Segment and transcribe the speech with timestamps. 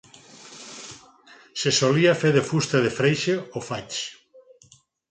[1.65, 4.05] Se solia fer de fusta de freixe o faig.